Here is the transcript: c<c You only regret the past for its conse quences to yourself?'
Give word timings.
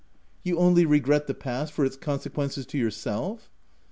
c<c 0.03 0.07
You 0.49 0.57
only 0.57 0.83
regret 0.83 1.27
the 1.27 1.35
past 1.35 1.71
for 1.71 1.85
its 1.85 1.95
conse 1.95 2.27
quences 2.27 2.65
to 2.69 2.77
yourself?' 2.79 3.51